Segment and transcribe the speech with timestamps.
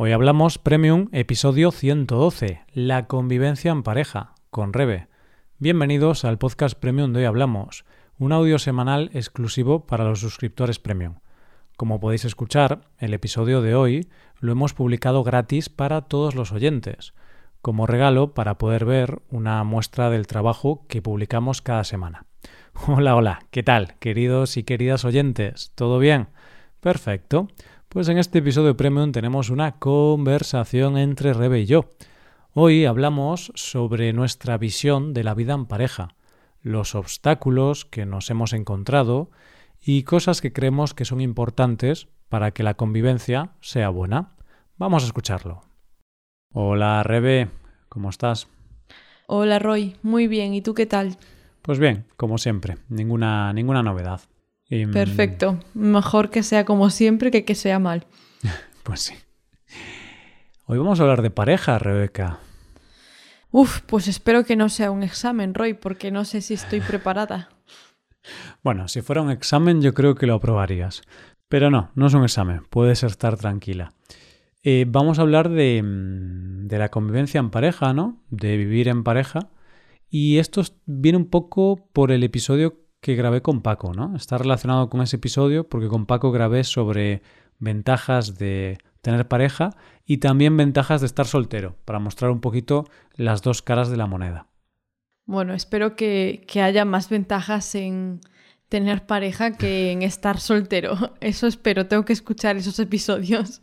[0.00, 5.08] Hoy hablamos Premium, episodio 112, La convivencia en pareja, con Rebe.
[5.58, 7.84] Bienvenidos al podcast Premium de Hoy Hablamos,
[8.16, 11.16] un audio semanal exclusivo para los suscriptores Premium.
[11.76, 14.08] Como podéis escuchar, el episodio de hoy
[14.38, 17.12] lo hemos publicado gratis para todos los oyentes,
[17.60, 22.24] como regalo para poder ver una muestra del trabajo que publicamos cada semana.
[22.86, 25.72] Hola, hola, ¿qué tal, queridos y queridas oyentes?
[25.74, 26.28] ¿Todo bien?
[26.78, 27.48] Perfecto.
[27.88, 31.86] Pues en este episodio Premium tenemos una conversación entre Rebe y yo.
[32.52, 36.14] Hoy hablamos sobre nuestra visión de la vida en pareja,
[36.60, 39.30] los obstáculos que nos hemos encontrado
[39.80, 44.34] y cosas que creemos que son importantes para que la convivencia sea buena.
[44.76, 45.62] Vamos a escucharlo.
[46.52, 47.48] Hola Rebe,
[47.88, 48.48] ¿cómo estás?
[49.26, 51.16] Hola Roy, muy bien, ¿y tú qué tal?
[51.62, 54.20] Pues bien, como siempre, ninguna, ninguna novedad.
[54.68, 55.58] Perfecto.
[55.74, 58.06] Mejor que sea como siempre que que sea mal.
[58.82, 59.14] pues sí.
[60.66, 62.40] Hoy vamos a hablar de pareja, Rebeca.
[63.50, 67.48] Uf, pues espero que no sea un examen, Roy, porque no sé si estoy preparada.
[68.62, 71.02] bueno, si fuera un examen yo creo que lo aprobarías.
[71.48, 73.94] Pero no, no es un examen, puedes estar tranquila.
[74.62, 78.22] Eh, vamos a hablar de, mm, de la convivencia en pareja, ¿no?
[78.28, 79.48] De vivir en pareja
[80.10, 84.16] y esto viene un poco por el episodio que grabé con Paco, ¿no?
[84.16, 87.22] Está relacionado con ese episodio porque con Paco grabé sobre
[87.58, 89.70] ventajas de tener pareja
[90.04, 94.06] y también ventajas de estar soltero, para mostrar un poquito las dos caras de la
[94.06, 94.46] moneda.
[95.26, 98.20] Bueno, espero que, que haya más ventajas en
[98.68, 101.14] tener pareja que en estar soltero.
[101.20, 103.62] Eso espero, tengo que escuchar esos episodios.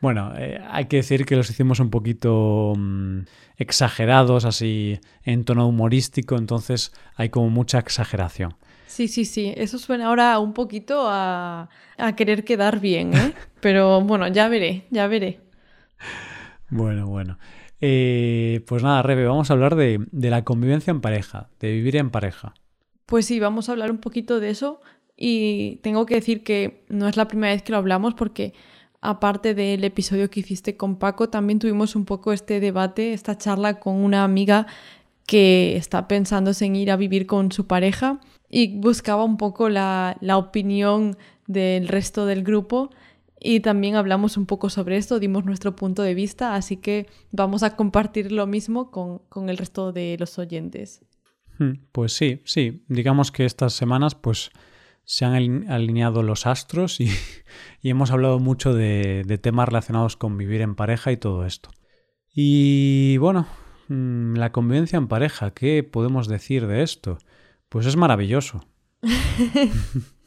[0.00, 3.20] Bueno, eh, hay que decir que los hicimos un poquito mm,
[3.56, 8.54] exagerados, así en tono humorístico, entonces hay como mucha exageración.
[8.86, 13.34] Sí, sí, sí, eso suena ahora un poquito a, a querer quedar bien, ¿eh?
[13.60, 15.40] pero bueno, ya veré, ya veré.
[16.70, 17.38] Bueno, bueno.
[17.80, 21.96] Eh, pues nada, Rebe, vamos a hablar de, de la convivencia en pareja, de vivir
[21.96, 22.54] en pareja.
[23.06, 24.80] Pues sí, vamos a hablar un poquito de eso
[25.16, 28.54] y tengo que decir que no es la primera vez que lo hablamos porque
[29.00, 33.80] aparte del episodio que hiciste con Paco, también tuvimos un poco este debate, esta charla
[33.80, 34.66] con una amiga
[35.26, 40.18] que está pensando en ir a vivir con su pareja y buscaba un poco la,
[40.34, 41.16] opinión
[41.46, 42.90] del resto del grupo
[43.38, 47.62] y también hablamos un poco sobre esto, dimos nuestro punto de vista, así que vamos
[47.62, 51.02] a compartir lo mismo con, con el resto de los oyentes.
[51.58, 54.50] Hmm, pues sí, sí, digamos que estas semanas pues
[55.04, 57.10] se han alineado los astros y,
[57.82, 61.70] hemos hablado mucho de, temas relacionados con vivir en pareja y todo esto.
[62.32, 63.46] Y bueno,
[63.88, 67.18] mm, la convivencia en pareja, ¿qué podemos decir de esto?
[67.68, 68.64] Pues es maravilloso.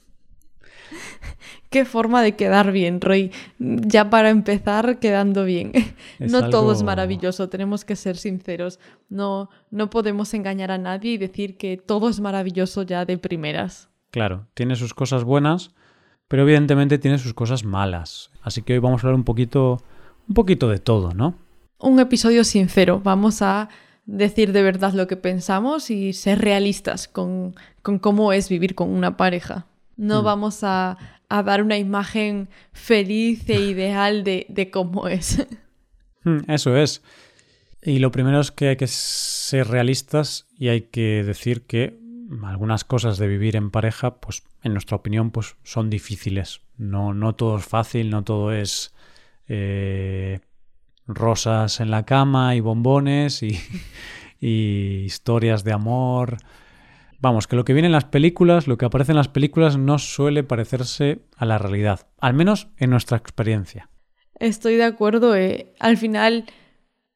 [1.74, 3.32] Qué forma de quedar bien, Roy.
[3.58, 5.72] Ya para empezar, quedando bien.
[6.20, 8.80] no todo es maravilloso, tenemos que ser sinceros.
[9.10, 13.90] No, no podemos engañar a nadie y decir que todo es maravilloso ya de primeras.
[14.14, 15.72] Claro, tiene sus cosas buenas,
[16.28, 18.30] pero evidentemente tiene sus cosas malas.
[18.44, 19.82] Así que hoy vamos a hablar un poquito,
[20.28, 21.40] un poquito de todo, ¿no?
[21.80, 23.02] Un episodio sincero.
[23.04, 23.70] Vamos a
[24.06, 29.18] decir de verdad lo que pensamos y ser realistas con, cómo es vivir con una
[29.18, 29.66] pareja.
[29.98, 30.26] No mm.
[30.26, 35.44] vamos a, dar una imagen feliz e ideal de, de cómo es.
[36.24, 37.02] Mm, eso es.
[37.82, 42.03] Y lo primero es que hay que ser realistas y hay que decir que
[42.44, 46.62] algunas cosas de vivir en pareja, pues en nuestra opinión, pues son difíciles.
[46.78, 48.94] No, no todo es fácil, no todo es
[49.48, 50.40] eh,
[51.06, 53.44] rosas en la cama y bombones
[54.40, 56.38] y, historias de amor.
[57.20, 59.98] Vamos, que lo que viene en las películas, lo que aparece en las películas no
[59.98, 63.90] suele parecerse a la realidad, al menos en nuestra experiencia.
[64.40, 65.36] Estoy de acuerdo.
[65.36, 65.74] Eh.
[65.80, 66.46] Al final,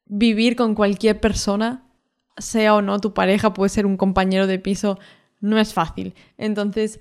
[0.06, 1.87] vivir con cualquier persona
[2.38, 4.98] sea o no tu pareja, puede ser un compañero de piso,
[5.40, 6.14] no es fácil.
[6.36, 7.00] Entonces,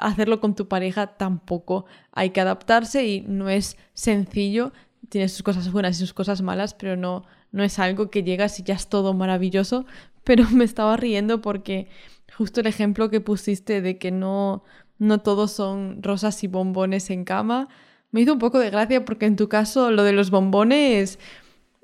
[0.00, 4.72] hacerlo con tu pareja tampoco hay que adaptarse y no es sencillo.
[5.08, 8.58] Tiene sus cosas buenas y sus cosas malas, pero no, no es algo que llegas
[8.60, 9.86] y ya es todo maravilloso.
[10.24, 11.88] Pero me estaba riendo porque
[12.34, 14.64] justo el ejemplo que pusiste de que no,
[14.98, 17.68] no todos son rosas y bombones en cama,
[18.10, 21.18] me hizo un poco de gracia porque en tu caso lo de los bombones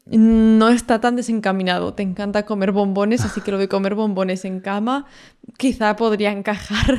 [0.06, 1.94] no está tan desencaminado.
[1.94, 5.06] Te encanta comer bombones, así que lo de comer bombones en cama
[5.56, 6.98] quizá podría encajar.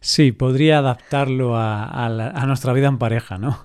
[0.00, 3.58] Sí, podría adaptarlo a, nuestra vida en pareja, ¿no?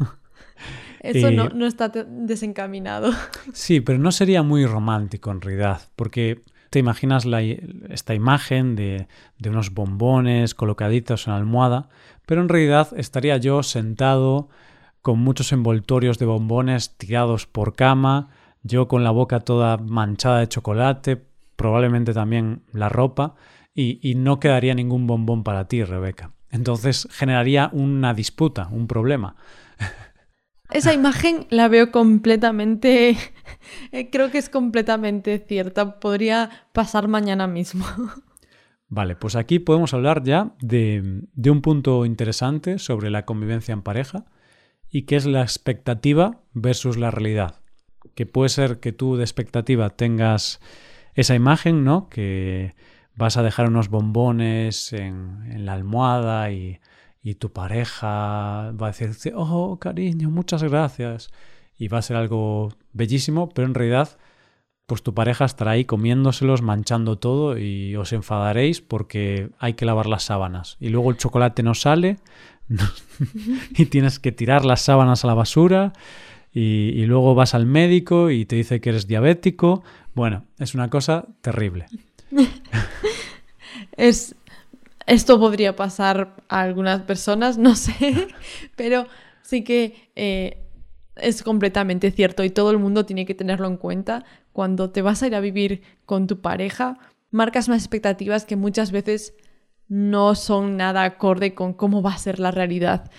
[1.01, 3.11] Eso no, no, está desencaminado.
[3.53, 7.25] Sí, pero no sería muy romántico en realidad, porque te imaginas
[7.89, 11.89] esta imagen de, de unos bombones colocaditos en la almohada,
[12.25, 14.49] pero en realidad estaría yo sentado
[15.01, 18.29] con muchos envoltorios de bombones tirados por cama,
[18.63, 21.23] yo con la boca toda manchada de chocolate,
[21.55, 23.35] probablemente también la ropa,
[23.73, 26.31] y, y no quedaría ningún bombón para ti, Rebeca.
[26.51, 29.35] Entonces generaría una disputa, un problema.
[30.71, 33.17] Esa imagen la veo completamente,
[34.11, 37.85] creo que es completamente cierta, podría pasar mañana mismo.
[38.91, 43.83] Vale, pues aquí podemos hablar ya de, de, un punto interesante sobre la convivencia en
[43.83, 44.25] pareja
[44.91, 47.55] y que es la expectativa versus la realidad.
[48.15, 50.59] Que puede ser que tú de expectativa tengas
[51.13, 52.09] esa imagen, ¿no?
[52.09, 52.75] Que
[53.15, 56.79] vas a dejar unos bombones en, en la almohada y,
[57.21, 61.31] y tu pareja va a decirte, oh, cariño, muchas gracias.
[61.77, 64.17] Y va a ser algo bellísimo, pero en realidad
[64.89, 70.07] pues tu pareja estará ahí comiéndoselos, manchando todo y os enfadaréis porque hay que lavar
[70.07, 70.77] las sábanas.
[70.79, 72.17] Y luego el chocolate no sale
[73.77, 75.93] y tienes que tirar las sábanas a la basura
[76.51, 79.83] y, luego vas al médico y te dice que eres diabético.
[80.15, 81.85] Bueno, es una cosa terrible.
[83.97, 84.35] es,
[85.05, 88.27] esto podría pasar a algunas personas, no sé,
[88.75, 89.07] pero
[89.41, 90.09] sí que...
[90.15, 90.65] Eh,
[91.21, 94.23] es completamente cierto y todo el mundo tiene que tenerlo en cuenta.
[94.53, 96.97] Cuando te vas a ir a vivir con tu pareja,
[97.29, 99.33] marcas unas expectativas que muchas veces
[99.89, 103.11] no son nada acorde con cómo va a ser la realidad.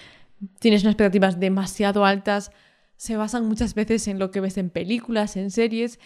[0.61, 2.53] Tienes unas expectativas demasiado altas,
[2.97, 5.99] se basan muchas veces en lo que ves en películas, en series,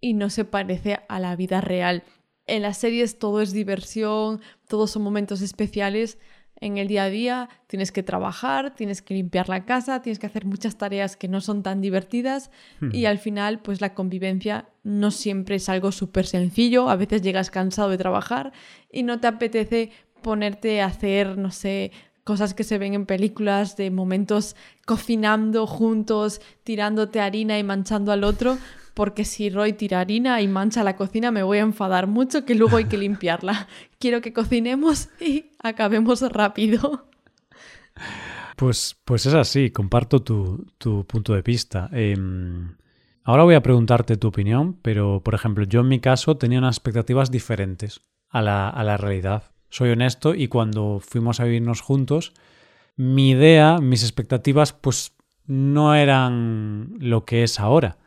[0.00, 2.04] y no se parece a la vida real.
[2.46, 6.18] En las series todo es diversión, todos son momentos especiales,
[6.60, 10.26] en el día a día tienes que trabajar, tienes que limpiar la casa, tienes que
[10.26, 12.50] hacer muchas tareas que no son tan divertidas
[12.92, 17.50] y al final pues la convivencia no siempre es algo súper sencillo, a veces llegas
[17.50, 18.52] cansado de trabajar
[18.92, 19.90] y no te apetece
[20.22, 21.92] ponerte a hacer, no sé,
[22.24, 24.56] cosas que se ven en películas de momentos
[24.86, 28.58] cocinando juntos, tirándote harina y manchando al otro,
[28.94, 32.54] porque si Roy tira harina y mancha la cocina me voy a enfadar mucho que
[32.54, 33.68] luego hay que limpiarla.
[33.98, 37.06] Quiero que cocinemos y acabemos rápido.
[38.56, 41.88] Pues, pues es así, comparto tu, tu punto de vista.
[41.92, 42.14] Eh,
[43.24, 46.76] ahora voy a preguntarte tu opinión, pero por ejemplo, yo en mi caso tenía unas
[46.76, 49.44] expectativas diferentes a la, a la realidad.
[49.70, 52.34] Soy honesto y cuando fuimos a vivirnos juntos,
[52.96, 55.14] mi idea, mis expectativas, pues
[55.46, 57.98] no eran lo que es ahora.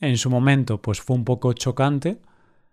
[0.00, 2.20] En su momento, pues fue un poco chocante,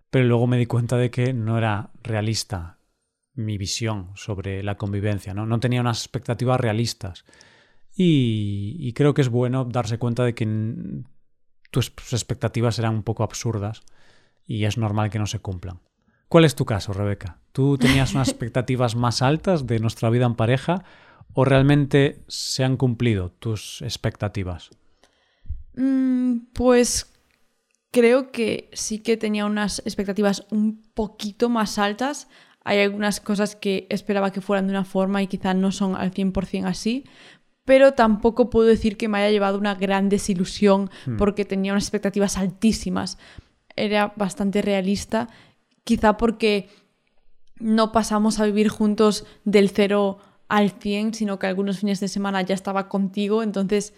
[0.10, 2.80] pero luego me di cuenta de que no era realista
[3.36, 5.60] mi visión sobre la convivencia, ¿no?
[5.60, 7.26] Tenía unas expectativas realistas.
[7.96, 10.46] Y, y creo que es bueno darse cuenta de que
[11.72, 13.84] tus expectativas eran un poco absurdas
[14.46, 15.82] y es normal que no se cumplan.
[16.28, 17.39] ¿Cuál es tu caso, Rebeca?
[17.52, 20.84] ¿Tú tenías unas expectativas más altas de nuestra vida en pareja
[21.34, 24.70] o realmente se han cumplido tus expectativas?
[25.76, 27.12] Mm, pues
[27.92, 32.28] creo que sí que tenía unas expectativas un poquito más altas.
[32.64, 36.12] Hay algunas cosas que esperaba que fueran de una forma y quizá no son al
[36.12, 37.06] 100% así,
[37.66, 41.18] pero tampoco puedo decir que me haya llevado una gran desilusión hmm.
[41.18, 43.18] porque tenía unas expectativas altísimas.
[43.76, 45.30] Era bastante realista,
[45.84, 46.70] quizá porque
[47.60, 52.42] no pasamos a vivir juntos del cero al 100, sino que algunos fines de semana
[52.42, 53.94] ya estaba contigo, entonces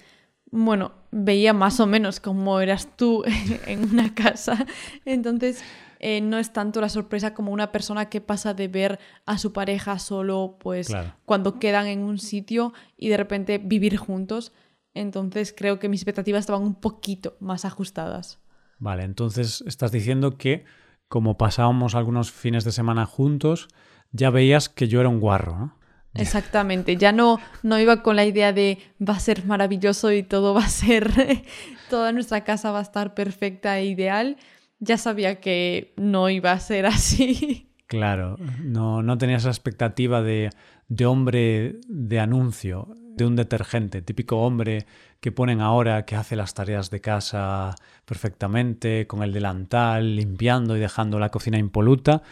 [0.51, 3.23] bueno, veía más o menos cómo eras tú
[3.65, 4.65] en una casa.
[5.05, 5.63] Entonces,
[5.99, 9.53] eh, no es tanto la sorpresa como una persona que pasa de ver a su
[9.53, 10.89] pareja solo, pues,
[11.25, 14.51] cuando quedan en un sitio y de repente vivir juntos.
[14.93, 18.39] Entonces, creo que mis expectativas estaban un poquito más ajustadas.
[18.77, 20.65] Vale, entonces estás diciendo que
[21.11, 23.67] como pasábamos algunos fines de semana juntos,
[24.13, 25.77] ya veías que yo era un guarro, ¿no?
[26.13, 30.53] Exactamente, ya no, no iba con la idea de va a ser maravilloso y todo
[30.53, 31.11] va a ser,
[31.89, 34.37] toda nuestra casa va a estar perfecta e ideal.
[34.79, 37.67] Ya sabía que no iba a ser así.
[37.91, 40.49] Claro, no, no tenía esa expectativa de,
[40.87, 44.85] de hombre de anuncio, de un detergente, típico hombre
[45.19, 50.79] que ponen ahora que hace las tareas de casa perfectamente, con el delantal, limpiando y
[50.79, 52.23] dejando la cocina impoluta.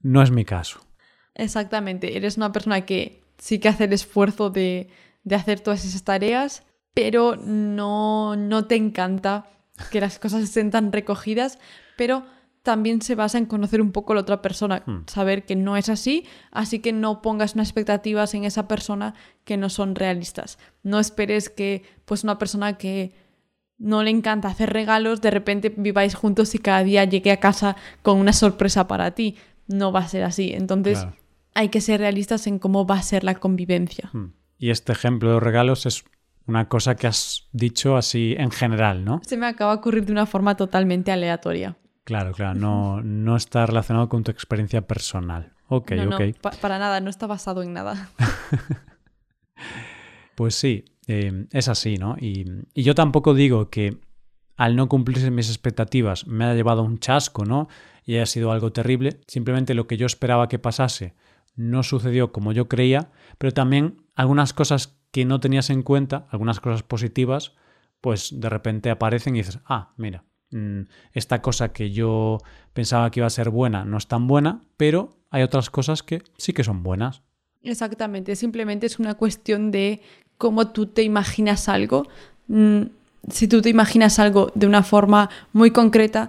[0.00, 0.86] No es mi caso.
[1.34, 4.90] Exactamente, eres una persona que sí que hace el esfuerzo de,
[5.24, 6.62] de hacer todas esas tareas,
[6.94, 9.48] pero no, no te encanta
[9.90, 11.58] que las cosas estén tan recogidas,
[11.96, 12.24] pero
[12.64, 15.04] también se basa en conocer un poco a la otra persona, hmm.
[15.06, 19.58] saber que no es así, así que no pongas unas expectativas en esa persona que
[19.58, 20.58] no son realistas.
[20.82, 23.12] No esperes que pues una persona que
[23.76, 27.76] no le encanta hacer regalos, de repente viváis juntos y cada día llegue a casa
[28.02, 29.36] con una sorpresa para ti.
[29.66, 30.52] No va a ser así.
[30.54, 31.06] Entonces,
[31.54, 34.08] hay que ser realistas en cómo va a ser la convivencia.
[34.12, 34.32] Hmm.
[34.58, 36.04] Y este ejemplo de regalos es
[36.46, 39.20] una cosa que has dicho así en general, ¿no?
[39.26, 41.76] Se me acaba de ocurrir de una forma totalmente aleatoria.
[42.04, 45.52] Claro, claro, no, no está relacionado con tu experiencia personal.
[45.68, 46.20] Ok, No, ok.
[46.20, 48.10] no, pa- para nada, no está basado en nada.
[50.34, 52.16] Pues sí, eh, es así, ¿no?
[52.20, 52.44] Y,
[52.74, 54.00] y yo tampoco digo que
[54.56, 57.68] al no cumplirse mis expectativas me haya llevado a un chasco, ¿no?
[58.04, 59.20] Y haya sido algo terrible.
[59.28, 61.14] Simplemente lo que yo esperaba que pasase
[61.56, 66.58] no sucedió como yo creía, pero también algunas cosas que no tenías en cuenta, algunas
[66.58, 67.52] cosas positivas,
[68.00, 70.24] pues de repente aparecen y dices, ah, mira,
[71.12, 72.38] esta cosa que yo
[72.72, 76.22] pensaba que iba a ser buena no es tan buena, pero hay otras cosas que
[76.38, 77.22] sí que son buenas.
[77.62, 80.00] Exactamente, simplemente es una cuestión de
[80.38, 82.06] cómo tú te imaginas algo.
[82.48, 82.82] Mm,
[83.30, 86.28] Si tú te imaginas algo de una forma muy concreta,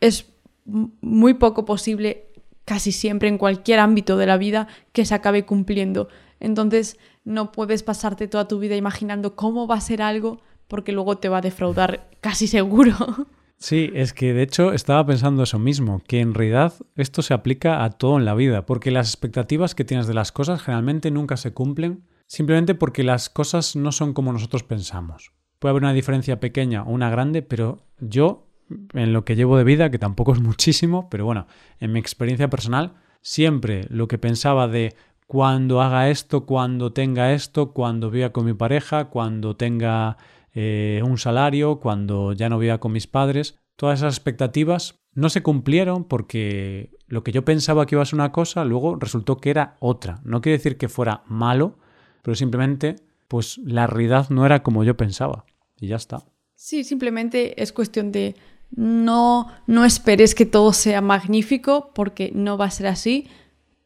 [0.00, 0.26] es
[0.64, 2.26] muy poco posible,
[2.64, 6.08] casi siempre en cualquier ámbito de la vida, que se acabe cumpliendo.
[6.38, 11.18] Entonces, no puedes pasarte toda tu vida imaginando cómo va a ser algo, porque luego
[11.18, 12.94] te va a defraudar casi seguro.
[13.58, 17.82] Sí, es que de hecho estaba pensando eso mismo, que en realidad esto se aplica
[17.82, 21.36] a todo en la vida, porque las expectativas que tienes de las cosas generalmente nunca
[21.36, 25.32] se cumplen, simplemente porque las cosas no son como nosotros pensamos.
[25.58, 28.46] Puede haber una diferencia pequeña o una grande, pero yo,
[28.92, 31.48] en lo que llevo de vida, que tampoco es muchísimo, pero bueno,
[31.80, 34.94] en mi experiencia personal, siempre lo que pensaba de
[35.26, 40.16] cuando haga esto, cuando tenga esto, cuando viva con mi pareja, cuando tenga
[40.54, 45.42] eh, un salario, cuando ya no viva con mis padres, todas esas expectativas no se
[45.42, 49.50] cumplieron porque lo que yo pensaba que iba a ser una cosa, luego resultó que
[49.50, 50.20] era otra.
[50.24, 51.78] No quiere decir que fuera malo,
[52.22, 55.44] pero simplemente, pues la realidad no era como yo pensaba.
[55.80, 56.24] Y ya está.
[56.54, 58.34] Sí, simplemente es cuestión de
[58.70, 63.28] no, no esperes que todo sea magnífico, porque no va a ser así,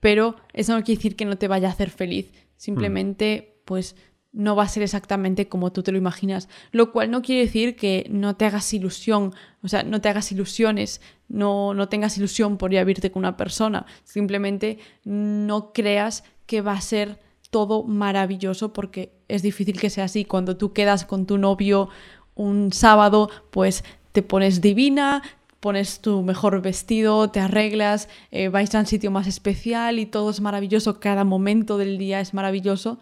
[0.00, 2.32] pero eso no quiere decir que no te vaya a hacer feliz.
[2.56, 3.96] Simplemente, pues
[4.32, 6.48] no va a ser exactamente como tú te lo imaginas.
[6.70, 10.32] Lo cual no quiere decir que no te hagas ilusión, o sea, no te hagas
[10.32, 13.86] ilusiones, no, no tengas ilusión por ir a con una persona.
[14.04, 17.20] Simplemente no creas que va a ser
[17.50, 20.24] todo maravilloso porque es difícil que sea así.
[20.24, 21.90] Cuando tú quedas con tu novio
[22.34, 25.22] un sábado, pues te pones divina,
[25.60, 30.30] pones tu mejor vestido, te arreglas, eh, vais a un sitio más especial y todo
[30.30, 32.98] es maravilloso, cada momento del día es maravilloso,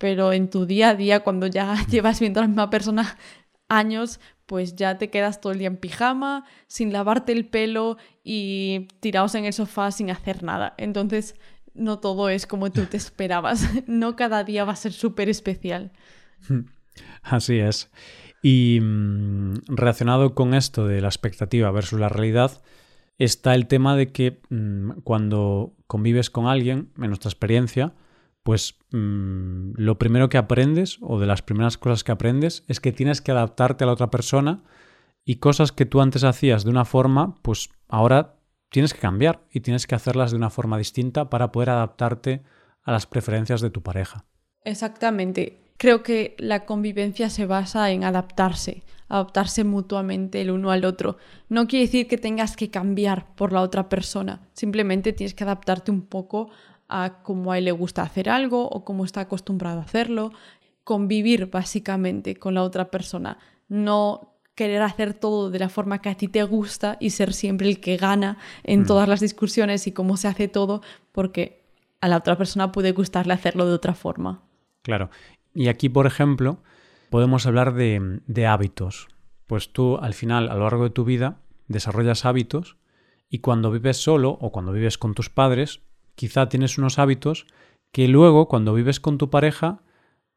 [0.00, 3.18] pero en tu día a día, cuando ya llevas viendo a la misma persona
[3.68, 8.88] años, pues ya te quedas todo el día en pijama, sin lavarte el pelo y
[9.00, 10.72] tirados en el sofá sin hacer nada.
[10.78, 11.34] Entonces,
[11.74, 13.68] no todo es como tú te esperabas.
[13.86, 15.92] No cada día va a ser súper especial.
[17.22, 17.90] Así es.
[18.42, 22.62] Y mmm, relacionado con esto de la expectativa versus la realidad,
[23.18, 27.92] está el tema de que mmm, cuando convives con alguien, en nuestra experiencia,
[28.42, 32.92] pues mmm, lo primero que aprendes o de las primeras cosas que aprendes es que
[32.92, 34.62] tienes que adaptarte a la otra persona
[35.24, 38.36] y cosas que tú antes hacías de una forma, pues ahora
[38.70, 42.42] tienes que cambiar y tienes que hacerlas de una forma distinta para poder adaptarte
[42.82, 44.24] a las preferencias de tu pareja.
[44.64, 45.60] Exactamente.
[45.76, 51.16] Creo que la convivencia se basa en adaptarse, adaptarse mutuamente el uno al otro.
[51.48, 55.90] No quiere decir que tengas que cambiar por la otra persona, simplemente tienes que adaptarte
[55.90, 56.50] un poco
[56.90, 60.32] a cómo a él le gusta hacer algo o cómo está acostumbrado a hacerlo.
[60.84, 66.16] Convivir básicamente con la otra persona, no querer hacer todo de la forma que a
[66.16, 68.86] ti te gusta y ser siempre el que gana en mm.
[68.86, 70.82] todas las discusiones y cómo se hace todo,
[71.12, 71.64] porque
[72.00, 74.42] a la otra persona puede gustarle hacerlo de otra forma.
[74.82, 75.10] Claro.
[75.54, 76.62] Y aquí, por ejemplo,
[77.08, 79.08] podemos hablar de, de, hábitos.
[79.46, 82.76] Pues tú, al final, a lo largo de tu vida, desarrollas hábitos
[83.28, 85.80] y cuando vives solo o cuando vives con tus padres,
[86.20, 87.46] quizá tienes unos hábitos
[87.92, 89.80] que luego, cuando vives con tu pareja,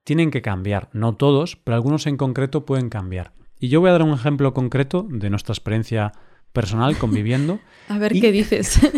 [0.05, 0.89] tienen que cambiar.
[0.93, 3.33] No todos, pero algunos en concreto pueden cambiar.
[3.59, 6.13] Y yo voy a dar un ejemplo concreto de nuestra experiencia
[6.53, 7.59] personal conviviendo.
[7.89, 8.21] a ver y...
[8.21, 8.79] qué dices.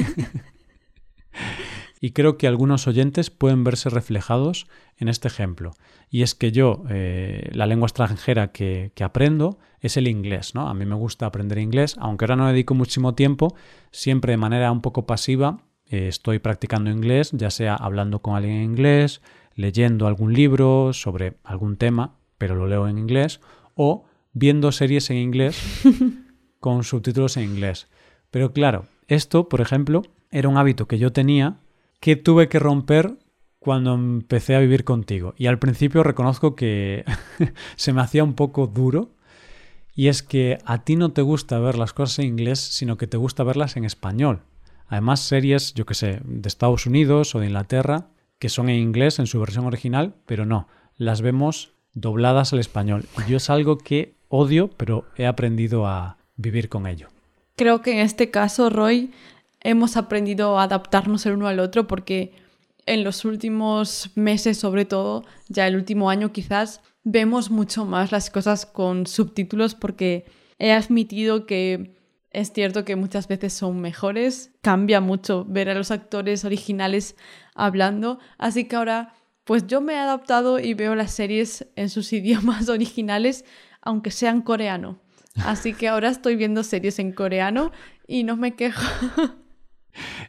[2.01, 5.71] y creo que algunos oyentes pueden verse reflejados en este ejemplo.
[6.11, 10.69] Y es que yo, eh, la lengua extranjera que, que, aprendo es el inglés, ¿no?
[10.69, 13.55] A mí me gusta aprender inglés, aunque ahora no dedico muchísimo tiempo,
[13.89, 18.55] siempre de manera un poco pasiva eh, estoy practicando inglés, ya sea hablando con alguien
[18.55, 19.21] en inglés,
[19.55, 23.39] leyendo algún libro sobre algún tema, pero lo leo en inglés,
[23.75, 25.57] o viendo series en inglés
[26.59, 27.87] con subtítulos en inglés.
[28.31, 30.01] Pero claro, esto, por ejemplo,
[30.31, 31.57] era un hábito que yo tenía
[31.99, 33.17] que tuve que romper
[33.59, 35.33] cuando empecé a vivir contigo.
[35.37, 37.03] Y al principio reconozco que
[37.75, 39.09] se me hacía un poco duro.
[39.95, 43.07] Y es que a ti no te gusta ver las cosas en inglés, sino que
[43.07, 44.41] te gusta verlas en español.
[44.87, 48.07] Además, series, yo que sé, de Estados Unidos o de Inglaterra,
[48.39, 53.05] que son en inglés en su versión original, pero no, las vemos dobladas al español.
[53.25, 57.07] Y yo es algo que odio, pero he aprendido a vivir con ello.
[57.55, 59.11] Creo que en este caso, Roy,
[59.61, 62.33] hemos aprendido a adaptarnos el uno al otro porque
[62.85, 68.29] en los últimos meses, sobre todo, ya el último año quizás, vemos mucho más las
[68.29, 70.25] cosas con subtítulos porque
[70.59, 71.94] he admitido que
[72.35, 77.15] es cierto que muchas veces son mejores, cambia mucho ver a los actores originales
[77.55, 79.13] hablando, así que ahora
[79.45, 83.45] pues yo me he adaptado y veo las series en sus idiomas originales,
[83.81, 84.99] aunque sean coreano.
[85.45, 87.71] Así que ahora estoy viendo series en coreano
[88.07, 88.81] y no me quejo.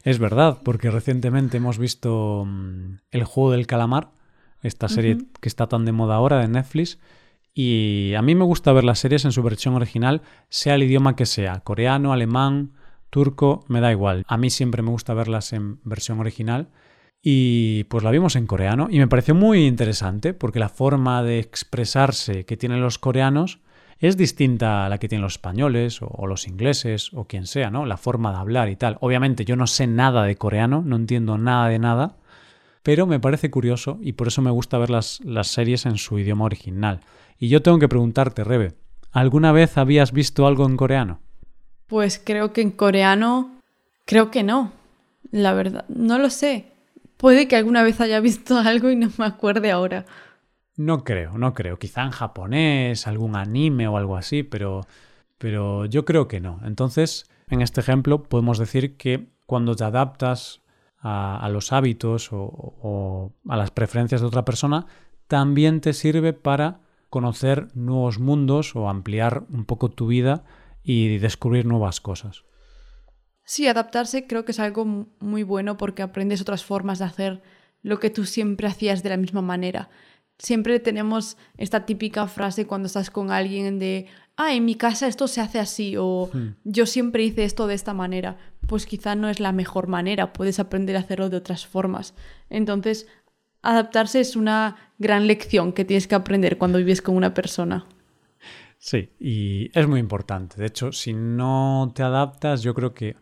[0.05, 4.13] Es verdad, porque recientemente hemos visto mm, El juego del calamar,
[4.63, 7.01] esta serie que está tan de moda ahora de Netflix,
[7.59, 10.21] y a mí me gusta ver las series en su versión original,
[10.51, 12.73] sea el idioma que sea, coreano, alemán,
[13.09, 14.25] turco, me da igual.
[14.29, 16.69] A mí siempre me gusta verlas en versión original.
[17.23, 21.39] Y pues la vimos en coreano y me pareció muy interesante porque la forma de
[21.39, 23.61] expresarse que tienen los coreanos
[24.01, 27.87] es distinta a la que tienen los españoles o, los ingleses o quien sea, ¿no?
[27.87, 28.99] La forma de hablar y tal.
[29.01, 32.19] Obviamente yo no sé nada de coreano, no entiendo nada de nada,
[32.83, 36.19] pero me parece curioso y por eso me gusta ver las, las series en su
[36.19, 37.01] idioma original.
[37.39, 38.75] Y yo tengo que preguntarte, Rebe,
[39.13, 41.21] ¿alguna vez habías visto algo en coreano?
[41.87, 43.61] Pues creo que en coreano,
[44.05, 44.73] creo que no.
[45.31, 46.73] La verdad, no lo sé.
[47.17, 50.07] Puede que alguna vez haya visto algo y no me acuerde ahora.
[50.77, 51.79] No creo, no creo.
[51.79, 54.87] Quizá en japonés, algún anime o algo así, pero,
[55.39, 56.61] pero yo creo que no.
[56.65, 60.63] Entonces, en este ejemplo, podemos decir que cuando te adaptas
[60.99, 64.87] a, los hábitos o a las preferencias de otra persona,
[65.29, 66.81] también te sirve para
[67.17, 70.45] conocer nuevos mundos o ampliar un poco tu vida
[70.83, 72.45] y descubrir nuevas cosas.
[73.43, 77.43] Sí, adaptarse creo que es algo muy bueno porque aprendes otras formas de hacer
[77.81, 79.89] lo que tú siempre hacías de la misma manera.
[80.37, 85.27] Siempre tenemos esta típica frase cuando estás con alguien de, ah, en mi casa esto
[85.27, 86.57] se hace así o hmm.
[86.65, 88.37] yo siempre hice esto de esta manera.
[88.67, 92.13] Pues quizá no es la mejor manera, puedes aprender a hacerlo de otras formas.
[92.51, 93.07] Entonces,
[93.63, 97.87] adaptarse es una gran lección que tienes que aprender cuando vives con una persona.
[98.79, 100.57] Sí, y es muy importante.
[100.61, 103.17] De hecho, si no te adaptas, yo creo que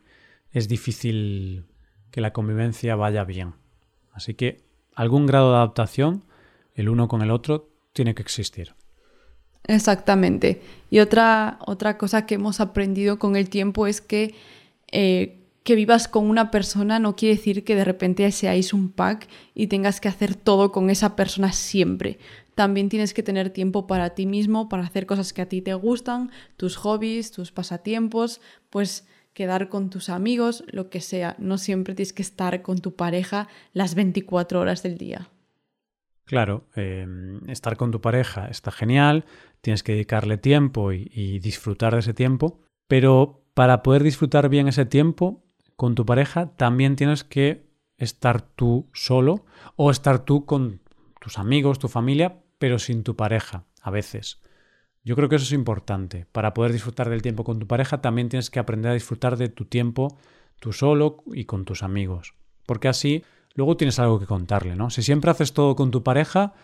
[0.51, 1.67] es difícil
[2.11, 3.55] que la convivencia vaya bien.
[4.13, 6.25] Así que algún grado de adaptación,
[6.75, 8.75] el uno con el otro, tiene que existir.
[9.67, 10.61] Exactamente.
[10.91, 14.35] Y otra, otra cosa que hemos aprendido con el tiempo es que
[14.93, 19.29] eh, que vivas con una persona no quiere decir que de repente seáis un pack
[19.55, 22.19] y tengas que hacer todo con esa persona siempre.
[22.55, 25.73] También tienes que tener tiempo para ti mismo, para hacer cosas que a ti te
[25.73, 31.35] gustan, tus hobbies, tus pasatiempos, pues quedar con tus amigos, lo que sea.
[31.39, 35.31] No siempre tienes que estar con tu pareja las 24 horas del día.
[36.27, 39.25] Claro, em, estar con tu pareja está genial,
[39.63, 44.85] tienes que dedicarle tiempo y disfrutar de ese tiempo, pero para poder disfrutar bien ese
[44.85, 45.44] tiempo
[45.77, 47.67] con tu pareja también tienes que
[47.99, 49.45] estar tú solo
[49.77, 50.81] o estar tú con
[51.21, 54.41] tus amigos, tu familia, pero sin tu pareja a veces.
[55.05, 56.27] Yo creo que eso es importante.
[56.33, 59.49] Para poder disfrutar del tiempo con tu pareja también tienes que aprender a disfrutar de
[59.49, 60.17] tu tiempo
[60.61, 62.35] tú solo y con tus amigos.
[62.65, 63.23] Porque así
[63.55, 64.91] luego tienes algo que contarle, ¿no?
[64.91, 66.55] Si siempre haces todo con tu pareja,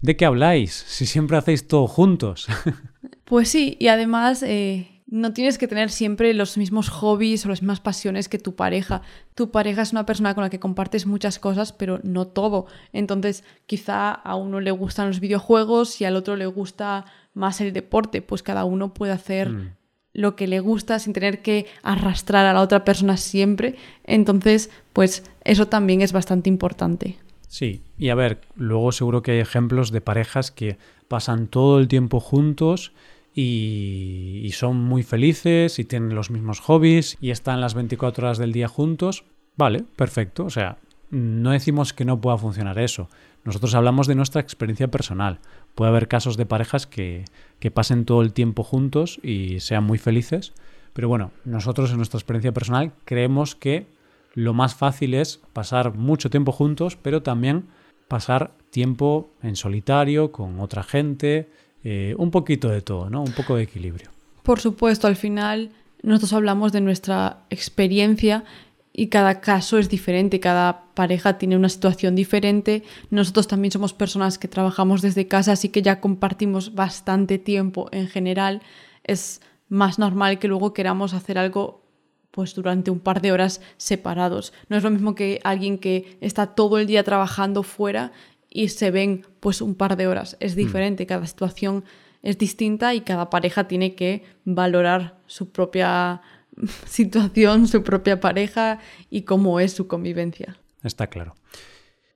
[0.00, 0.72] ¿de qué habláis?
[0.72, 2.46] Si siempre hacéis todo juntos.
[3.24, 7.62] pues sí, y además eh, no tienes que tener siempre los mismos hobbies o las
[7.62, 9.00] mismas pasiones que tu pareja.
[9.34, 12.66] Tu pareja es una persona con la que compartes muchas cosas, pero no todo.
[12.92, 17.72] Entonces, quizá a uno le gustan los videojuegos y al otro le gusta más el
[17.72, 18.20] deporte.
[18.20, 19.76] Pues cada uno puede hacer mm.
[20.12, 23.76] lo que le gusta sin tener que arrastrar a la otra persona siempre.
[24.04, 27.16] Entonces, pues eso también es bastante importante.
[27.48, 30.76] Sí, y a ver, luego seguro que hay ejemplos de parejas que
[31.08, 32.92] pasan todo el tiempo juntos
[33.40, 38.52] y, son muy felices y tienen los mismos hobbies y están las 24 horas del
[38.52, 39.24] día juntos,
[39.56, 40.44] vale, perfecto.
[40.44, 40.78] O sea,
[41.10, 43.08] no decimos que no pueda funcionar eso.
[43.44, 45.38] Nosotros hablamos de nuestra experiencia personal.
[45.76, 47.26] Puede haber casos de parejas que,
[47.60, 50.52] que pasen todo el tiempo juntos y sean muy felices.
[50.92, 53.86] Pero bueno, nosotros en nuestra experiencia personal creemos que
[54.34, 57.66] lo más fácil es pasar mucho tiempo juntos, pero también
[58.08, 61.48] pasar tiempo en solitario, con otra gente,
[61.84, 63.22] eh, un poquito de todo, ¿no?
[63.22, 64.10] Un poco de equilibrio.
[64.42, 65.70] Por supuesto, al final
[66.02, 68.44] nosotros hablamos de nuestra experiencia
[68.92, 72.82] y cada caso es diferente, cada pareja tiene una situación diferente.
[73.10, 78.08] Nosotros también somos personas que trabajamos desde casa, así que ya compartimos bastante tiempo en
[78.08, 78.60] general.
[79.04, 81.84] Es más normal que luego queramos hacer algo
[82.32, 84.52] pues durante un par de horas separados.
[84.68, 88.12] No es lo mismo que alguien que está todo el día trabajando fuera
[88.50, 90.36] y se ven pues un par de horas.
[90.40, 90.58] Es Mm.
[90.58, 91.84] diferente, cada situación
[92.22, 96.20] es distinta y cada pareja tiene que valorar su propia
[96.86, 98.78] situación, su propia pareja
[99.10, 100.56] y cómo es su convivencia.
[100.82, 101.34] Está claro.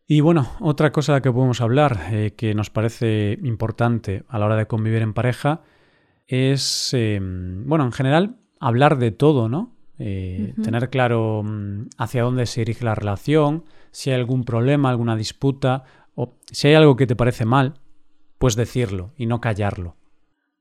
[0.06, 4.56] Y bueno, otra cosa que podemos hablar eh, que nos parece importante a la hora
[4.56, 5.62] de convivir en pareja
[6.26, 9.74] es, eh, bueno, en general, hablar de todo, ¿no?
[9.98, 15.16] Eh, Tener claro mm, hacia dónde se dirige la relación, si hay algún problema, alguna
[15.16, 17.74] disputa, o si hay algo que te parece mal,
[18.38, 19.96] pues decirlo y no callarlo.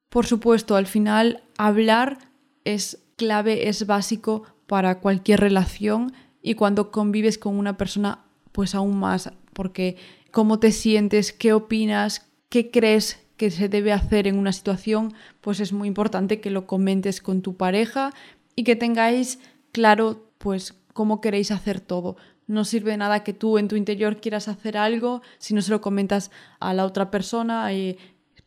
[0.10, 2.18] Por supuesto, al final hablar
[2.64, 9.00] es clave, es básico para cualquier relación y cuando convives con una persona, pues aún
[9.00, 9.98] más, porque
[10.32, 15.60] cómo te sientes, qué opinas, qué crees que se debe hacer en una situación, pues
[15.60, 18.12] es muy importante que lo comentes con tu pareja
[18.56, 19.40] y que tengáis
[19.72, 22.18] claro, pues, cómo queréis hacer todo.
[22.52, 25.72] No sirve de nada que tú en tu interior quieras hacer algo si no se
[25.72, 27.72] lo comentas a la otra persona.
[27.74, 27.98] eh,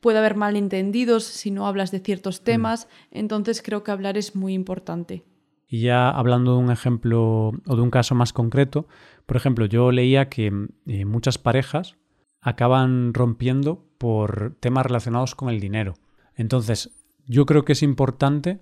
[0.01, 2.89] puede haber malentendidos si no hablas de ciertos temas.
[3.11, 5.25] Entonces creo que hablar es muy importante.
[5.67, 8.87] Y ya hablando de un ejemplo o de un caso más concreto,
[9.25, 10.53] por ejemplo, yo leía que
[10.87, 11.97] eh, muchas parejas
[12.43, 15.95] acaban rompiendo por temas relacionados con el dinero.
[16.37, 16.91] Entonces,
[17.27, 18.61] yo creo que es importante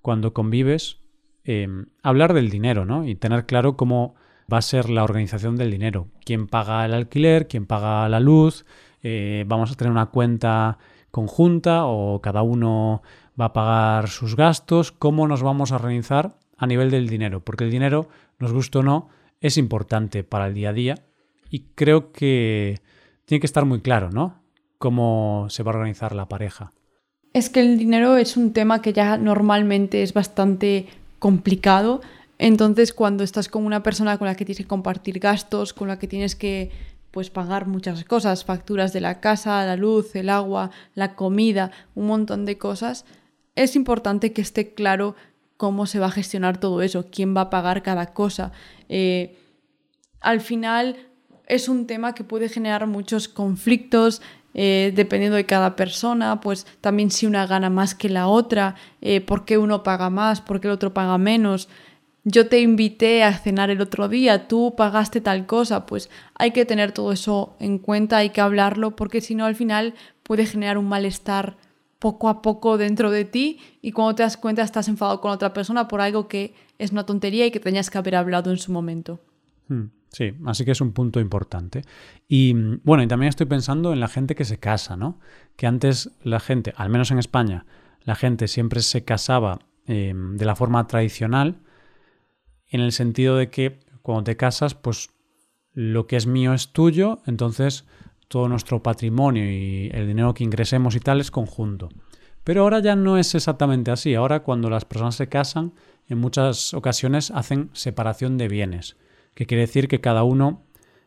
[0.00, 0.98] cuando convives
[1.44, 1.66] eh,
[2.04, 3.04] hablar del dinero, ¿no?
[3.04, 4.14] Y tener claro cómo
[4.52, 6.08] va a ser la organización del dinero.
[6.24, 7.48] ¿Quién paga el alquiler?
[7.48, 8.64] ¿Quién paga la luz?
[9.02, 10.78] Eh, ¿Vamos a tener una cuenta
[11.10, 13.02] conjunta o cada uno
[13.40, 14.92] va a pagar sus gastos?
[14.92, 17.40] ¿Cómo nos vamos a organizar a nivel del dinero?
[17.40, 19.08] Porque el dinero, nos guste o no,
[19.40, 20.94] es importante para el día a día
[21.50, 22.80] y creo que
[23.26, 24.42] tiene que estar muy claro, ¿no?
[24.78, 26.72] Cómo se va a organizar la pareja.
[27.32, 30.86] Es que el dinero es un tema que ya normalmente es bastante
[31.18, 32.00] complicado.
[32.38, 35.98] Entonces, cuando estás con una persona con la que tienes que compartir gastos, con la
[35.98, 36.70] que tienes que
[37.10, 42.08] pues pagar muchas cosas, facturas de la casa, la luz, el agua, la comida, un
[42.08, 43.04] montón de cosas,
[43.54, 45.14] es importante que esté claro
[45.56, 48.50] cómo se va a gestionar todo eso, quién va a pagar cada cosa.
[48.88, 49.38] Eh,
[50.20, 50.96] al final
[51.46, 54.20] es un tema que puede generar muchos conflictos,
[54.54, 59.20] eh, dependiendo de cada persona, pues también si una gana más que la otra, eh,
[59.20, 61.68] por qué uno paga más, por qué el otro paga menos.
[62.24, 66.64] Yo te invité a cenar el otro día, tú pagaste tal cosa, pues hay que
[66.64, 70.78] tener todo eso en cuenta, hay que hablarlo, porque si no al final puede generar
[70.78, 71.56] un malestar
[71.98, 75.52] poco a poco dentro de ti y cuando te das cuenta estás enfadado con otra
[75.52, 78.72] persona por algo que es una tontería y que tenías que haber hablado en su
[78.72, 79.20] momento.
[79.68, 79.84] Hmm,
[80.14, 81.82] Sí, así que es un punto importante.
[82.28, 82.52] Y
[82.84, 85.18] bueno, y también estoy pensando en la gente que se casa, ¿no?
[85.56, 87.66] Que antes la gente, al menos en España,
[88.04, 89.58] la gente siempre se casaba
[89.88, 91.56] eh, de la forma tradicional,
[92.74, 95.10] en el sentido de que cuando te casas, pues
[95.74, 97.84] lo que es mío es tuyo, entonces
[98.26, 101.88] todo nuestro patrimonio y el dinero que ingresemos y tal es conjunto.
[102.42, 104.14] Pero ahora ya no es exactamente así.
[104.14, 105.72] Ahora cuando las personas se casan,
[106.08, 108.96] en muchas ocasiones hacen separación de bienes,
[109.34, 110.64] que quiere decir que cada uno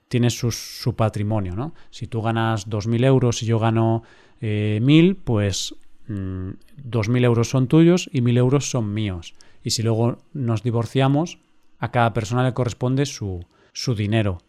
[0.08, 1.54] tiene su, patrimonio.
[1.54, 1.74] ¿no?
[1.90, 4.04] Si tú ganas 2.000 euros y yo gano
[4.40, 5.76] eh, 1.000, pues
[6.08, 6.52] mm,
[6.90, 9.36] 2.000 euros son tuyos y 1.000 euros son míos.
[9.66, 11.40] Y si luego nos divorciamos,
[11.80, 14.40] a cada persona le corresponde su, su dinero.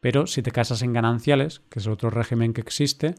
[0.00, 3.14] Pero si te casas en gananciales, que es otro régimen que existe,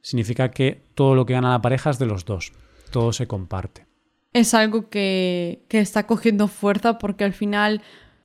[0.00, 2.52] significa que todo lo que gana la pareja es de los dos.
[2.90, 3.86] Todo se comparte.
[4.32, 7.82] Es algo que, que está cogiendo fuerza porque al final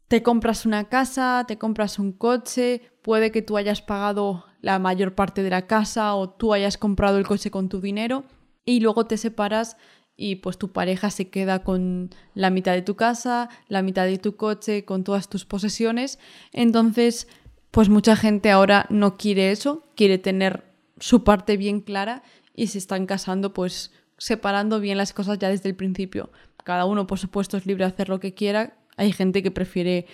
[0.08, 5.16] te compras una casa, te compras un coche, puede que tú hayas pagado la mayor
[5.16, 8.24] parte de la casa o tú hayas comprado el coche con tu dinero
[8.66, 9.78] y luego te separas
[10.18, 14.18] y pues tu pareja se queda con la mitad de tu casa, la mitad de
[14.18, 16.20] tu coche, con todas tus posesiones.
[16.54, 17.28] Entonces,
[17.72, 20.64] pues mucha gente ahora no quiere eso, quiere tener
[21.00, 22.24] su parte bien clara
[22.56, 26.32] y se están casando pues separando bien las cosas ya desde el principio.
[26.64, 28.78] Cada uno, por supuesto, es libre de hacer lo que quiera.
[28.96, 30.08] Hay gente que prefiere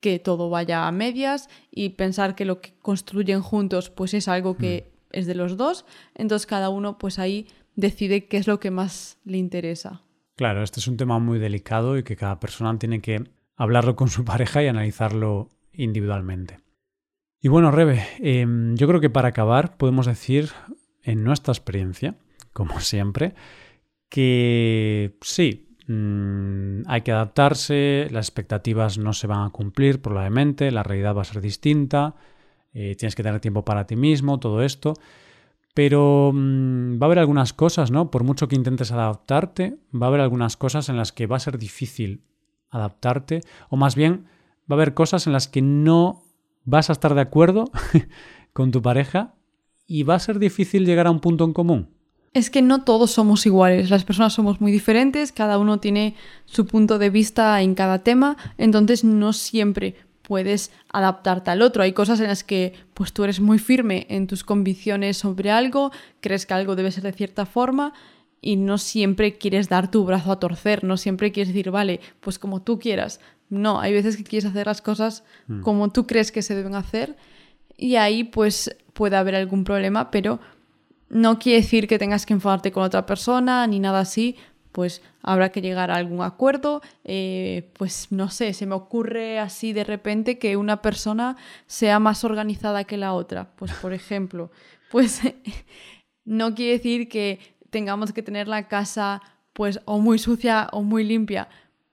[0.00, 4.56] que todo vaya a medias y pensar que lo que construyen juntos pues es algo
[4.56, 5.84] que es de los dos.
[6.14, 7.46] Entonces cada uno pues ahí
[7.78, 10.02] decide qué es lo que más le interesa.
[10.34, 13.22] Claro, este es un tema muy delicado y que cada persona tiene que
[13.56, 16.58] hablarlo con su pareja y analizarlo individualmente.
[17.40, 20.50] Y bueno, Rebe, eh, yo creo que para acabar podemos decir,
[21.04, 22.16] en nuestra experiencia,
[22.52, 23.34] como siempre,
[24.08, 30.82] que sí, mmm, hay que adaptarse, las expectativas no se van a cumplir probablemente, la
[30.82, 32.16] realidad va a ser distinta,
[32.72, 34.94] eh, tienes que tener tiempo para ti mismo, todo esto.
[35.78, 38.10] Pero mmm, va a haber algunas cosas, ¿no?
[38.10, 41.38] Por mucho que intentes adaptarte, va a haber algunas cosas en las que va a
[41.38, 42.24] ser difícil
[42.68, 44.24] adaptarte, o más bien
[44.68, 46.24] va a haber cosas en las que no
[46.64, 47.70] vas a estar de acuerdo
[48.52, 49.36] con tu pareja
[49.86, 51.90] y va a ser difícil llegar a un punto en común.
[52.34, 56.66] Es que no todos somos iguales, las personas somos muy diferentes, cada uno tiene su
[56.66, 59.94] punto de vista en cada tema, entonces no siempre
[60.28, 61.82] puedes adaptarte al otro.
[61.82, 65.90] Hay cosas en las que pues tú eres muy firme en tus convicciones sobre algo,
[66.20, 67.94] crees que algo debe ser de cierta forma
[68.40, 72.38] y no siempre quieres dar tu brazo a torcer, no siempre quieres decir, vale, pues
[72.38, 73.20] como tú quieras.
[73.48, 75.62] No, hay veces que quieres hacer las cosas mm.
[75.62, 77.16] como tú crees que se deben hacer
[77.76, 80.38] y ahí pues puede haber algún problema, pero
[81.08, 84.36] no quiere decir que tengas que enfadarte con otra persona ni nada así,
[84.78, 86.82] pues habrá que llegar a algún acuerdo.
[87.02, 91.36] Eh, pues no sé, se me ocurre así de repente que una persona
[91.66, 93.50] sea más organizada que la otra.
[93.56, 94.52] Pues por ejemplo,
[94.92, 95.20] pues
[96.24, 99.20] no quiere decir que tengamos que tener la casa
[99.52, 101.48] pues o muy sucia o muy limpia.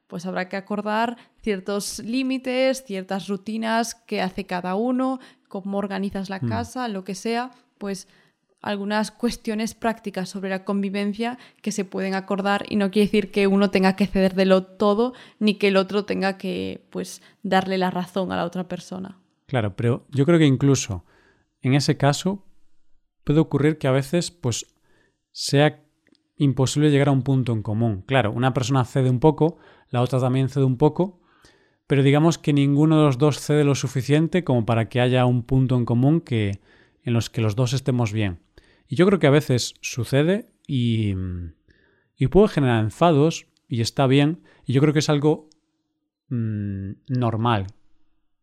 [0.06, 6.38] Pues habrá que acordar ciertos límites, ciertas rutinas que hace cada uno, cómo organizas la
[6.38, 6.50] mm.
[6.50, 8.08] casa, lo que sea, pues
[8.66, 13.46] algunas cuestiones prácticas sobre la convivencia que se pueden acordar y no quiere decir que
[13.46, 17.78] uno tenga que ceder de lo todo ni que el otro tenga que pues darle
[17.78, 19.20] la razón a la otra persona.
[19.46, 21.06] Claro, pero yo creo que incluso
[21.62, 22.44] en ese caso
[23.24, 24.66] puede ocurrir que a veces pues
[25.32, 25.84] sea
[26.36, 28.04] imposible llegar a un punto en común.
[28.08, 29.58] Claro, una persona cede un poco,
[29.92, 31.22] la otra también cede un poco,
[31.86, 35.44] pero digamos que ninguno de los dos cede lo suficiente como para que haya un
[35.44, 36.62] punto en común que
[37.04, 38.40] en los que los dos estemos bien.
[38.88, 41.16] Y yo creo que a veces sucede y,
[42.18, 44.44] y puede generar enfados y está bien.
[44.66, 45.50] Y yo creo que es algo
[46.30, 47.68] mm, normal.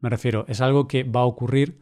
[0.00, 1.78] Me refiero, es algo que va a ocurrir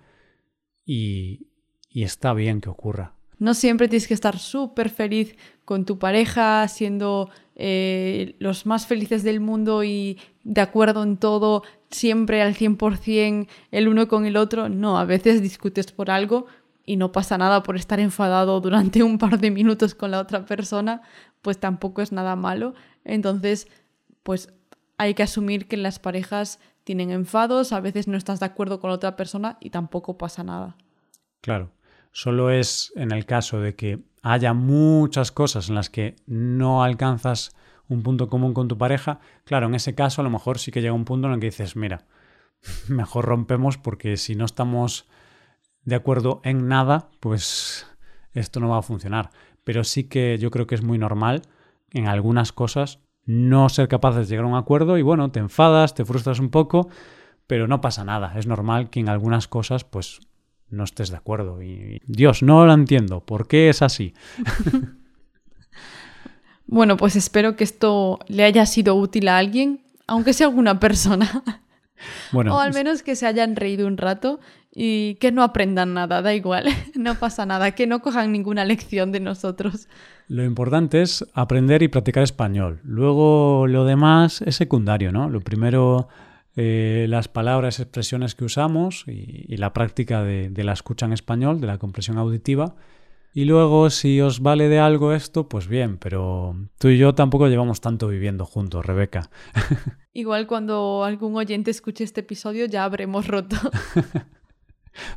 [0.85, 1.47] y,
[1.89, 3.15] y está bien que ocurra.
[3.39, 9.23] No siempre tienes que estar súper feliz con tu pareja, siendo eh, los más felices
[9.23, 14.69] del mundo y de acuerdo en todo, siempre al 100% el uno con el otro.
[14.69, 16.47] No, a veces discutes por algo,
[16.85, 20.45] y no pasa nada por estar enfadado durante un par de minutos con la otra
[20.45, 21.03] persona,
[21.43, 22.75] pues tampoco es nada malo.
[23.05, 23.69] Entonces,
[24.23, 24.53] pues
[24.99, 28.91] hay que asumir que las parejas tienen enfados, a veces no estás de acuerdo con
[28.91, 30.77] la otra persona y tampoco pasa nada.
[31.41, 31.71] Claro,
[32.13, 37.55] solo es en el caso de que haya muchas cosas en las que no alcanzas
[37.89, 40.81] un punto común con tu pareja, claro, en ese caso a lo mejor sí que
[40.81, 42.05] llega un punto en el que dices, mira,
[42.89, 45.09] mejor rompemos porque si no estamos
[45.85, 47.87] de acuerdo en nada, pues
[48.33, 49.31] esto no va a funcionar.
[49.65, 51.43] Pero sí que yo creo que es muy normal
[51.93, 55.95] en algunas cosas no ser capaces de llegar a un acuerdo y bueno, te enfadas,
[55.95, 56.89] te frustras un poco,
[57.47, 58.33] pero no pasa nada.
[58.37, 60.21] Es normal que en algunas cosas pues
[60.69, 61.63] no estés de acuerdo.
[61.63, 63.21] Y Dios, no lo entiendo.
[63.21, 64.15] ¿Por qué es así?
[66.67, 71.43] bueno, pues espero que esto le haya sido útil a alguien, aunque sea alguna persona.
[72.33, 74.41] Bueno, o al menos que se hayan reído un rato
[74.73, 79.13] y que no aprendan nada, da igual, no pasa nada, que no cojan ninguna lección
[79.13, 79.89] de nosotros.
[80.29, 82.81] Lo importante es aprender y practicar español.
[82.85, 85.29] Luego lo demás es secundario, ¿no?
[85.29, 86.09] Lo primero,
[86.55, 91.61] eh, las palabras, expresiones que usamos y, la práctica de, de la escucha en español,
[91.61, 92.77] de la compresión auditiva.
[93.33, 97.47] Y luego, si os vale de algo esto, pues bien, pero tú y yo tampoco
[97.47, 99.31] llevamos tanto viviendo juntos, Rebeca.
[100.13, 103.57] Igual cuando algún oyente escuche este episodio ya habremos roto.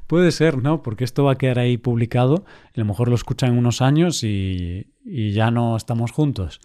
[0.07, 0.81] Puede ser, ¿no?
[0.81, 4.23] Porque esto va a quedar ahí publicado, a lo mejor lo escuchan en unos años
[4.23, 6.61] y, ya no estamos juntos.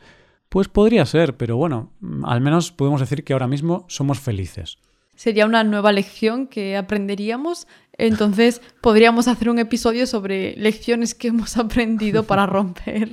[0.48, 1.92] Pues podría ser, pero bueno,
[2.24, 4.78] al menos podemos decir que ahora mismo somos felices.
[5.14, 11.56] Sería una nueva lección que aprenderíamos, entonces podríamos hacer un episodio sobre lecciones que hemos
[11.56, 13.10] aprendido para romper.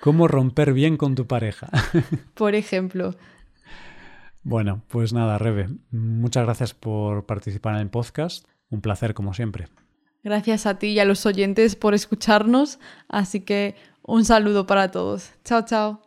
[0.00, 1.68] ¿Cómo romper bien con tu pareja?
[2.34, 3.14] Por ejemplo.
[4.42, 8.46] Bueno, pues nada, Rebe, muchas gracias por participar en el podcast.
[8.70, 9.68] Un placer como siempre.
[10.22, 15.30] Gracias a ti y a los oyentes por escucharnos, así que un saludo para todos.
[15.44, 16.05] Chao, chao.